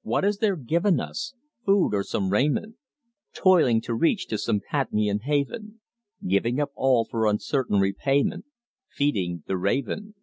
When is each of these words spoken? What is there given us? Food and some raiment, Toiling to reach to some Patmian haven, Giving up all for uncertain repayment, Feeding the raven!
What 0.00 0.24
is 0.24 0.38
there 0.38 0.56
given 0.56 1.00
us? 1.00 1.34
Food 1.66 1.92
and 1.92 2.06
some 2.06 2.30
raiment, 2.30 2.76
Toiling 3.34 3.82
to 3.82 3.92
reach 3.94 4.26
to 4.28 4.38
some 4.38 4.60
Patmian 4.66 5.18
haven, 5.24 5.80
Giving 6.26 6.58
up 6.58 6.70
all 6.74 7.04
for 7.04 7.26
uncertain 7.26 7.78
repayment, 7.78 8.46
Feeding 8.88 9.44
the 9.46 9.58
raven! 9.58 10.14